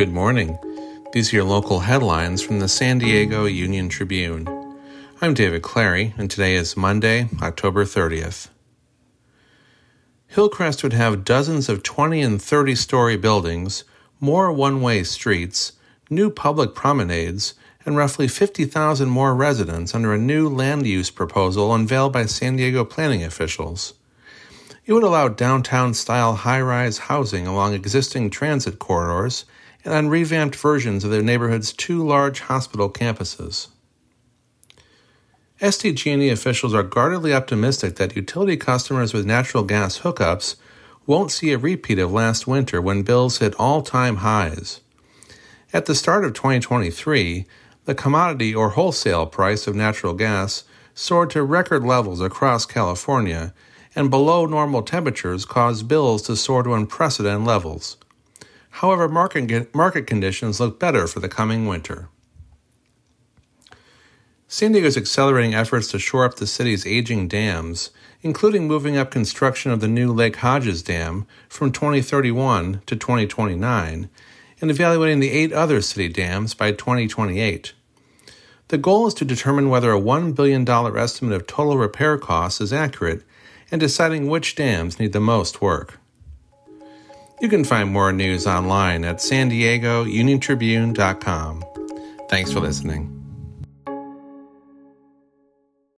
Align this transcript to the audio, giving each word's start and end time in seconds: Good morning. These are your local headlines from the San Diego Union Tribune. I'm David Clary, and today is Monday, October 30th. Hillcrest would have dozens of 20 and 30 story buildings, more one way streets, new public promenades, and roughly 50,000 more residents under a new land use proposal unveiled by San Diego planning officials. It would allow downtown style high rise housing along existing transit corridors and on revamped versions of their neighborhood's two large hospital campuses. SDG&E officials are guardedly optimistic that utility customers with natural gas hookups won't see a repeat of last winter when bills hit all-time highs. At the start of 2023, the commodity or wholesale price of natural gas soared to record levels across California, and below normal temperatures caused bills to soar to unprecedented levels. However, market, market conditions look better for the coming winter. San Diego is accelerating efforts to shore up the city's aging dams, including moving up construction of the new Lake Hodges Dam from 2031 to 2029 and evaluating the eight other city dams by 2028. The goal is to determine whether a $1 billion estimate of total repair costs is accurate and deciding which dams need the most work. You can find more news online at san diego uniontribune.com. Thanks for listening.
Good 0.00 0.14
morning. 0.14 0.58
These 1.12 1.30
are 1.30 1.36
your 1.36 1.44
local 1.44 1.80
headlines 1.80 2.40
from 2.40 2.58
the 2.58 2.68
San 2.68 2.96
Diego 2.96 3.44
Union 3.44 3.90
Tribune. 3.90 4.48
I'm 5.20 5.34
David 5.34 5.60
Clary, 5.60 6.14
and 6.16 6.30
today 6.30 6.54
is 6.54 6.74
Monday, 6.74 7.28
October 7.42 7.84
30th. 7.84 8.48
Hillcrest 10.26 10.82
would 10.82 10.94
have 10.94 11.22
dozens 11.22 11.68
of 11.68 11.82
20 11.82 12.22
and 12.22 12.40
30 12.40 12.74
story 12.76 13.18
buildings, 13.18 13.84
more 14.20 14.50
one 14.50 14.80
way 14.80 15.02
streets, 15.04 15.72
new 16.08 16.30
public 16.30 16.74
promenades, 16.74 17.52
and 17.84 17.94
roughly 17.94 18.26
50,000 18.26 19.06
more 19.06 19.34
residents 19.34 19.94
under 19.94 20.14
a 20.14 20.18
new 20.18 20.48
land 20.48 20.86
use 20.86 21.10
proposal 21.10 21.74
unveiled 21.74 22.14
by 22.14 22.24
San 22.24 22.56
Diego 22.56 22.86
planning 22.86 23.22
officials. 23.22 23.92
It 24.86 24.94
would 24.94 25.04
allow 25.04 25.28
downtown 25.28 25.92
style 25.92 26.36
high 26.36 26.62
rise 26.62 26.96
housing 26.96 27.46
along 27.46 27.74
existing 27.74 28.30
transit 28.30 28.78
corridors 28.78 29.44
and 29.84 29.94
on 29.94 30.08
revamped 30.08 30.56
versions 30.56 31.04
of 31.04 31.10
their 31.10 31.22
neighborhood's 31.22 31.72
two 31.72 32.06
large 32.06 32.40
hospital 32.40 32.90
campuses. 32.90 33.68
SDG&E 35.60 36.30
officials 36.30 36.72
are 36.72 36.82
guardedly 36.82 37.34
optimistic 37.34 37.96
that 37.96 38.16
utility 38.16 38.56
customers 38.56 39.12
with 39.12 39.26
natural 39.26 39.62
gas 39.62 40.00
hookups 40.00 40.56
won't 41.06 41.30
see 41.30 41.52
a 41.52 41.58
repeat 41.58 41.98
of 41.98 42.12
last 42.12 42.46
winter 42.46 42.80
when 42.80 43.02
bills 43.02 43.38
hit 43.38 43.54
all-time 43.56 44.16
highs. 44.16 44.80
At 45.72 45.86
the 45.86 45.94
start 45.94 46.24
of 46.24 46.34
2023, 46.34 47.46
the 47.84 47.94
commodity 47.94 48.54
or 48.54 48.70
wholesale 48.70 49.26
price 49.26 49.66
of 49.66 49.74
natural 49.74 50.14
gas 50.14 50.64
soared 50.94 51.30
to 51.30 51.42
record 51.42 51.84
levels 51.84 52.20
across 52.20 52.66
California, 52.66 53.52
and 53.94 54.10
below 54.10 54.46
normal 54.46 54.82
temperatures 54.82 55.44
caused 55.44 55.88
bills 55.88 56.22
to 56.22 56.36
soar 56.36 56.62
to 56.62 56.74
unprecedented 56.74 57.46
levels. 57.46 57.96
However, 58.70 59.08
market, 59.08 59.74
market 59.74 60.06
conditions 60.06 60.60
look 60.60 60.80
better 60.80 61.06
for 61.06 61.20
the 61.20 61.28
coming 61.28 61.66
winter. 61.66 62.08
San 64.52 64.72
Diego 64.72 64.88
is 64.88 64.96
accelerating 64.96 65.54
efforts 65.54 65.88
to 65.88 65.98
shore 65.98 66.24
up 66.24 66.34
the 66.34 66.46
city's 66.46 66.84
aging 66.84 67.28
dams, 67.28 67.90
including 68.20 68.66
moving 68.66 68.96
up 68.96 69.10
construction 69.10 69.70
of 69.70 69.80
the 69.80 69.86
new 69.86 70.12
Lake 70.12 70.36
Hodges 70.36 70.82
Dam 70.82 71.24
from 71.48 71.70
2031 71.70 72.82
to 72.86 72.96
2029 72.96 74.10
and 74.60 74.70
evaluating 74.70 75.20
the 75.20 75.30
eight 75.30 75.52
other 75.52 75.80
city 75.80 76.08
dams 76.08 76.54
by 76.54 76.72
2028. 76.72 77.74
The 78.68 78.78
goal 78.78 79.06
is 79.06 79.14
to 79.14 79.24
determine 79.24 79.68
whether 79.68 79.92
a 79.92 80.00
$1 80.00 80.34
billion 80.34 80.68
estimate 80.68 81.34
of 81.34 81.46
total 81.46 81.76
repair 81.76 82.18
costs 82.18 82.60
is 82.60 82.72
accurate 82.72 83.22
and 83.70 83.80
deciding 83.80 84.28
which 84.28 84.56
dams 84.56 84.98
need 84.98 85.12
the 85.12 85.20
most 85.20 85.62
work. 85.62 86.00
You 87.40 87.48
can 87.48 87.64
find 87.64 87.90
more 87.90 88.12
news 88.12 88.46
online 88.46 89.04
at 89.04 89.20
san 89.20 89.48
diego 89.48 90.04
uniontribune.com. 90.04 91.64
Thanks 92.28 92.52
for 92.52 92.60
listening. 92.60 93.19